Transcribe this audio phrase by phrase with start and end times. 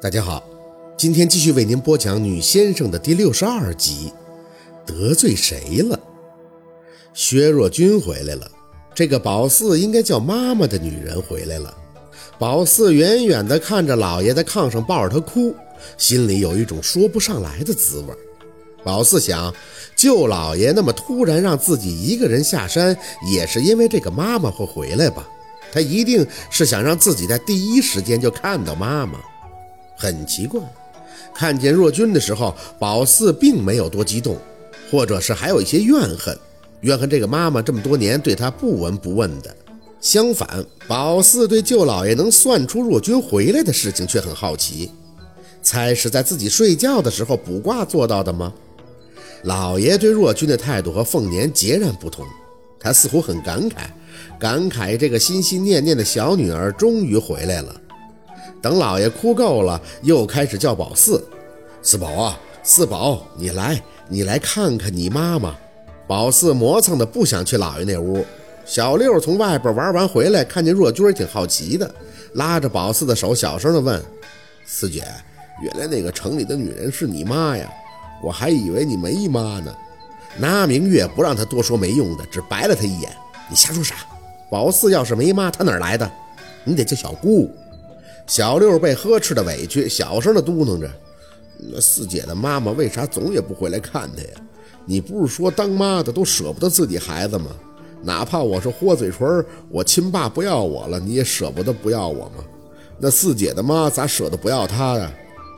[0.00, 0.40] 大家好，
[0.96, 4.12] 今天继续为您播讲《女先生》的第六十二集。
[4.86, 5.98] 得罪谁了？
[7.12, 8.48] 薛若君回来了。
[8.94, 11.76] 这个宝四应该叫妈妈的女人回来了。
[12.38, 15.52] 宝四远远地看着老爷在炕上抱着她哭，
[15.96, 18.14] 心里有一种说不上来的滋味。
[18.84, 19.52] 宝四想，
[19.96, 22.96] 舅老爷那么突然让自己一个人下山，
[23.32, 25.28] 也是因为这个妈妈会回来吧？
[25.72, 29.18] 他一定是想让自己在第一时间就看到妈妈。
[30.00, 30.60] 很奇怪，
[31.34, 34.38] 看见若君的时候，宝四并没有多激动，
[34.90, 36.38] 或者是还有一些怨恨，
[36.82, 39.54] 怨恨这个妈妈这么多年对他不闻不问的。
[40.00, 44.92] 相反，宝四对舅老爷能算出若君回来的事情却很好奇，
[45.60, 48.54] 猜是在自己睡觉的时候卜卦做到的吗？
[49.42, 52.24] 老爷对若君的态度和凤年截然不同，
[52.78, 53.88] 他似乎很感慨，
[54.38, 57.80] 感慨这个心心念念的小女儿终于回来了。
[58.60, 61.24] 等老爷哭够了，又开始叫宝四，
[61.82, 65.54] 四宝啊，四宝，你来，你来看看你妈妈。
[66.06, 68.24] 宝四磨蹭的不想去老爷那屋。
[68.64, 71.94] 小六从外边玩完回来，看见若君挺好奇的，
[72.34, 74.02] 拉着宝四的手，小声的问
[74.66, 75.04] ：“四姐，
[75.62, 77.70] 原来那个城里的女人是你妈呀？
[78.22, 79.74] 我还以为你没妈呢。”
[80.36, 83.10] 那明月不让他多说没用的，只白了他一眼
[83.48, 83.94] ：“你瞎说啥？
[84.50, 86.10] 宝四要是没妈，他哪来的？
[86.64, 87.50] 你得叫小姑。”
[88.28, 90.88] 小六被呵斥的委屈，小声的嘟囔着
[91.72, 94.28] ：“那四姐的妈妈为啥总也不回来看她呀？
[94.84, 97.46] 你不是说当妈的都舍不得自己孩子吗？
[98.02, 102.44] 哪怕我是豁嘴唇，我亲爸不要我了，你也舍不得不要我吗？
[102.98, 105.10] 那四姐的妈咋舍得不要她呀？”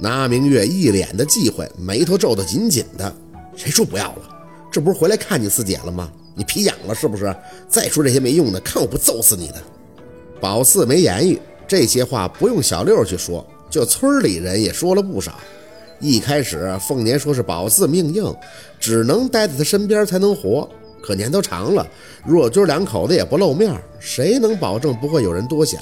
[0.00, 3.14] 那明月一脸的忌讳，眉头皱得紧紧的
[3.54, 4.22] ：“谁说不要了？
[4.72, 6.10] 这不是回来看你四姐了吗？
[6.34, 7.32] 你皮痒了是不是？
[7.68, 9.62] 再说这些没用的，看我不揍死你的！”
[10.40, 11.38] 宝四没言语。
[11.66, 15.38] 这些话不用小六去说，就村里人也说了不少。
[16.00, 18.34] 一开始，凤年说是宝四命硬，
[18.78, 20.68] 只能待在他身边才能活。
[21.02, 21.86] 可年头长了，
[22.26, 25.80] 若军两口子也不露面，谁能保证不会有人多想？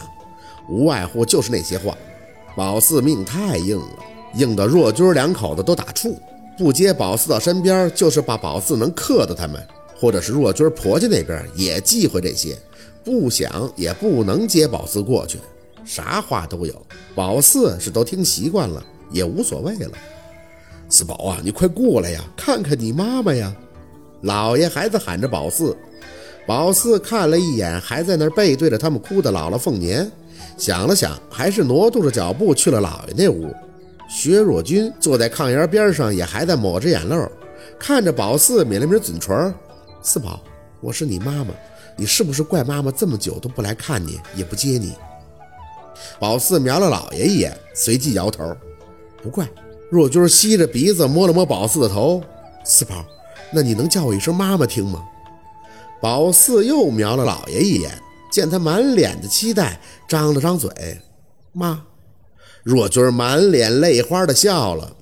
[0.69, 1.97] 无外乎就是那些话。
[2.56, 4.04] 宝四命太硬了，
[4.34, 6.14] 硬的若军两口子都打怵，
[6.59, 9.60] 不接宝四到身边，就是怕宝四能克到他们，
[9.97, 12.56] 或者是若军婆家那边也忌讳这些，
[13.03, 15.38] 不想也不能接宝四过去。
[15.84, 19.93] 啥话都有，宝四是都听习惯了，也无所谓了。
[20.88, 23.54] 四宝啊，你快过来呀，看看你妈妈呀！
[24.20, 25.76] 老爷还在喊着宝四。
[26.47, 30.10] 宝四看了一眼还在那背对着他们哭的姥姥凤年，
[30.56, 33.54] 想了想，还是挪动着脚步去了老爷那屋。
[34.09, 37.16] 薛若君坐在炕沿边上，也还在抹着眼泪，
[37.78, 39.53] 看着宝四抿了抿嘴唇。
[40.03, 40.43] 四宝，
[40.81, 41.54] 我是你妈妈，
[41.97, 44.93] 你是不是怪妈妈这么久都不来看你，也不接你？
[46.19, 48.56] 宝四瞄了老爷一眼，随即摇头，
[49.22, 49.48] 不怪。
[49.91, 52.22] 若君吸着鼻子摸了摸宝四的头，
[52.64, 53.04] 四宝，
[53.53, 55.02] 那你能叫我一声妈妈听吗？
[56.00, 57.97] 宝四又瞄了老爷一眼，
[58.31, 60.70] 见他满脸的期待，张了张嘴，
[61.52, 61.84] 妈。
[62.62, 64.97] 若君满脸泪花的笑了。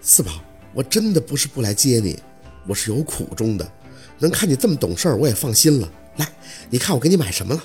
[0.00, 0.32] 四宝，
[0.74, 2.18] 我真的不是不来接你，
[2.66, 3.70] 我是有苦衷的。
[4.18, 5.88] 能看你这么懂事，我也放心了。
[6.16, 6.28] 来，
[6.70, 7.62] 你看我给你买什么了。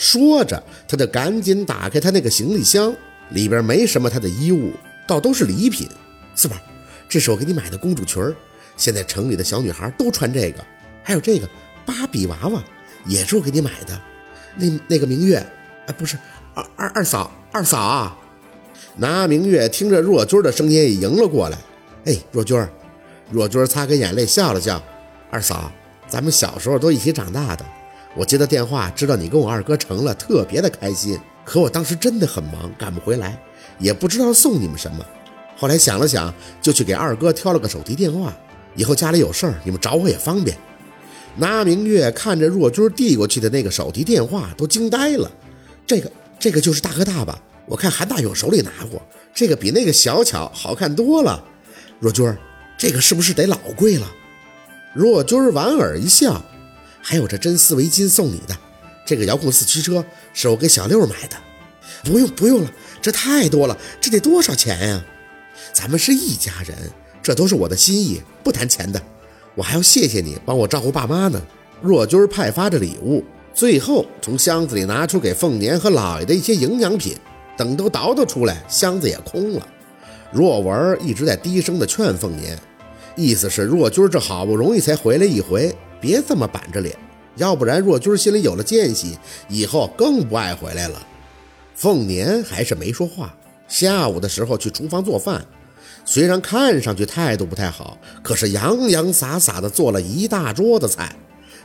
[0.00, 2.90] 说着，他就赶紧打开他那个行李箱，
[3.32, 4.72] 里边没什么他的衣物，
[5.06, 5.86] 倒都是礼品。
[6.34, 6.56] 四宝，
[7.06, 8.34] 这是我给你买的公主裙儿，
[8.78, 10.64] 现在城里的小女孩都穿这个。
[11.04, 11.46] 还有这个
[11.84, 12.64] 芭比娃娃，
[13.04, 14.00] 也是我给你买的。
[14.56, 15.36] 那那个明月，
[15.86, 16.16] 啊，不是
[16.54, 18.16] 二二二嫂，二嫂啊！
[18.96, 21.58] 拿明月听着若君的声音也迎了过来。
[22.06, 22.58] 哎，若君，
[23.30, 24.82] 若君擦干眼泪笑了笑。
[25.30, 25.70] 二嫂，
[26.08, 27.62] 咱们小时候都一起长大的。
[28.16, 31.18] 我接到电话，知道你跟我二哥成了，特别的开心。
[31.44, 33.40] 可我当时真的很忙，赶不回来，
[33.78, 35.04] 也不知道送你们什么。
[35.56, 38.36] 后来想了想，就去给二哥挑了个手提电话，
[38.74, 40.56] 以后家里有事儿，你们找我也方便。
[41.36, 45.30] 拿明月看着若君递过去的那个手提电话，都惊呆了。
[45.86, 47.40] 这个，这个就是大哥大吧？
[47.66, 49.00] 我看韩大勇手里拿过，
[49.32, 51.42] 这个比那个小巧好看多了。
[52.00, 52.36] 若君，
[52.76, 54.10] 这个是不是得老贵了？
[54.94, 56.42] 若君莞尔一笑。
[57.02, 58.56] 还有这真丝围巾送你的，
[59.04, 61.36] 这个遥控四驱车是我给小六买的。
[62.04, 62.70] 不用不用了，
[63.02, 65.04] 这太多了，这得多少钱呀？
[65.72, 66.76] 咱们是一家人，
[67.22, 69.00] 这都是我的心意，不谈钱的。
[69.54, 71.40] 我还要谢谢你帮我照顾爸妈呢。
[71.82, 77.16] 若君派发着礼物，最后从箱子里拿出给凤年和老爷的一些营养品。
[77.56, 79.68] 等都倒腾出来，箱子也空了。
[80.32, 82.58] 若文一直在低声的劝凤年，
[83.16, 85.74] 意思是若君这好不容易才回来一回。
[86.00, 86.96] 别这么板着脸，
[87.36, 89.18] 要不然若君心里有了间隙，
[89.48, 91.06] 以后更不爱回来了。
[91.74, 93.34] 凤年还是没说话，
[93.68, 95.44] 下午的时候去厨房做饭，
[96.04, 101.14] 虽然看上去态度不太好，可是洋洋洒洒的做了一大桌子菜，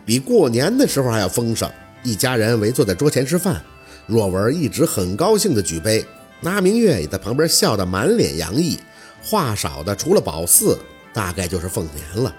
[0.06, 1.70] 比过年的时候还要丰盛。
[2.04, 3.62] 一家人围坐在桌前吃饭，
[4.06, 6.06] 若文一直很高兴的举杯，
[6.40, 8.78] 那明月也在旁边笑得满脸洋溢。
[9.24, 10.78] 话少的除了宝四，
[11.12, 12.36] 大概就是凤年了。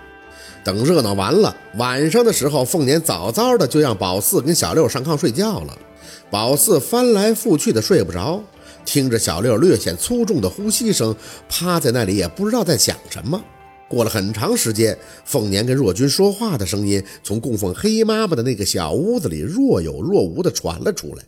[0.64, 5.78] 等热闹完了，晚上的时候，凤年早早的就让宝四跟小六上炕睡觉了。
[6.30, 8.42] 宝四翻来覆去的睡不着，
[8.84, 11.14] 听着小六略显粗重的呼吸声，
[11.48, 13.40] 趴在那里也不知道在想什么。
[13.88, 21.22] 过了很长时间，凤年跟若君说话的声音从供奉黑妈妈的那个小屋子里若有若无的传了出来。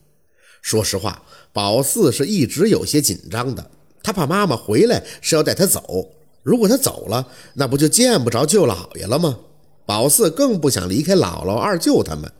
[0.60, 1.22] 说实话，
[1.52, 3.70] 宝四是一直有些紧张的，
[4.02, 6.08] 他怕妈妈回来是要带他走。
[6.48, 9.38] 如果他走了，那不就见不着舅老爷了吗？
[9.84, 12.32] 宝四更不想离开姥姥、二舅他们。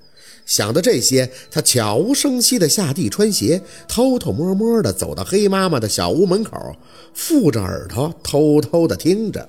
[0.47, 6.75] 想到这些，他悄无声息地下地穿鞋，偷偷摸摸地走到黑妈妈的小屋门口，
[7.13, 9.47] 附着耳朵偷偷地听着。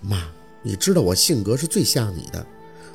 [0.00, 0.28] 妈，
[0.62, 2.46] 你知道我性格是最像你的。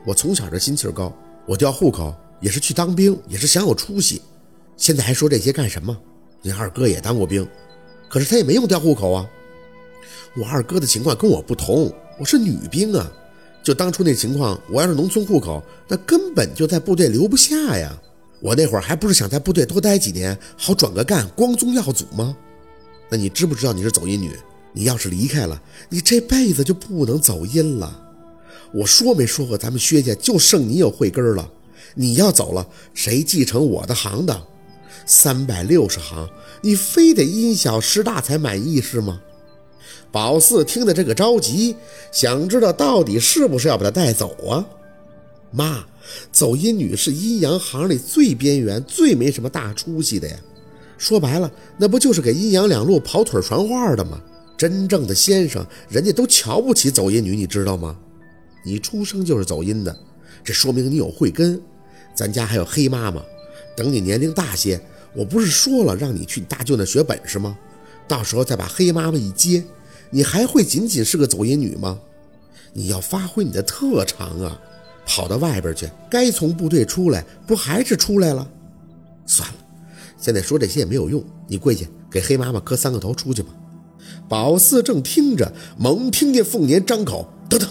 [0.05, 1.13] 我从小就心气儿高，
[1.45, 4.21] 我调户口也是去当兵，也是想有出息。
[4.77, 5.97] 现在还说这些干什么？
[6.41, 7.45] 你二哥也当过兵，
[8.07, 9.29] 可是他也没用调户口啊。
[10.35, 13.11] 我二哥的情况跟我不同，我是女兵啊。
[13.63, 17.95] 就当初那情况，我要是农村户口，那根本就在部队留不下呀。
[18.41, 22.35] 我那会儿还不是想在部队多待几年，好转个干，光宗耀祖吗？
[23.09, 24.31] 那你知不知道你是走阴女？
[24.73, 28.01] 你要是离开了，你这辈子就不能走阴了。
[28.73, 31.47] 我说没说过，咱们薛家就剩你有慧根了。
[31.93, 34.41] 你要走了，谁继承我的行当？
[35.05, 36.27] 三百六十行，
[36.61, 39.21] 你非得因小失大才满意是吗？
[40.13, 41.75] 宝四听得这个着急，
[42.11, 44.63] 想知道到底是不是要把他带走啊？
[45.49, 45.83] 妈，
[46.31, 50.37] 走阴女是阴阳行里最边缘、最没什么大出息的呀。
[50.99, 54.21] 说白了，那不就是给阴阳两路跑腿传话的吗？
[54.55, 57.97] 真正的先生，人家都瞧不起走阴女，你知道吗？
[58.63, 59.97] 你出生就是走阴的，
[60.43, 61.59] 这说明你有慧根。
[62.13, 63.19] 咱家还有黑妈妈，
[63.75, 64.79] 等你年龄大些，
[65.15, 67.57] 我不是说了让你去你大舅那学本事吗？
[68.07, 69.63] 到时候再把黑妈妈一接。
[70.09, 71.99] 你还会仅仅是个走阴女吗？
[72.73, 74.59] 你要发挥你的特长啊！
[75.05, 78.47] 跑到外边去，该从部队出来，不还是出来了？
[79.25, 79.55] 算了，
[80.17, 81.23] 现在说这些也没有用。
[81.47, 83.49] 你跪下，给黑妈妈磕三个头，出去吧。
[84.29, 87.69] 宝四正听着，猛听见凤年张口，等等，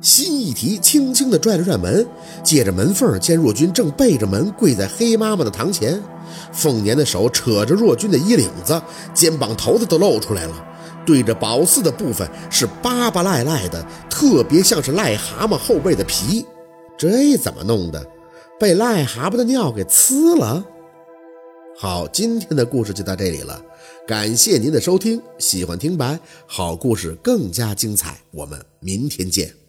[0.00, 2.06] 心一提，轻轻地拽了拽门，
[2.44, 6.00] 借着门缝见若君正背着门跪在黑妈妈的堂前。
[6.52, 8.80] 凤年的手扯着若君的衣领子，
[9.12, 10.66] 肩膀头子都露出来了。
[11.04, 16.44] 对着宝四的部分是巴巴赖赖的，特别像是癞蛤蟆后背的皮。
[16.96, 18.06] 这怎么弄的？
[18.60, 20.64] 被癞蛤蟆的尿给呲了？
[21.76, 23.60] 好，今天的故事就到这里了，
[24.06, 25.20] 感谢您的收听。
[25.38, 29.61] 喜欢听白好故事更加精彩，我们明天见。